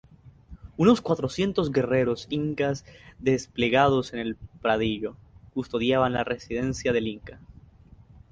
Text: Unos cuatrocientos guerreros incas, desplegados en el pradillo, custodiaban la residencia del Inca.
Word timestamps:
Unos 0.77 0.99
cuatrocientos 0.99 1.71
guerreros 1.71 2.25
incas, 2.31 2.85
desplegados 3.19 4.13
en 4.13 4.19
el 4.21 4.35
pradillo, 4.59 5.15
custodiaban 5.53 6.13
la 6.13 6.23
residencia 6.23 6.91
del 6.91 7.05
Inca. 7.05 7.39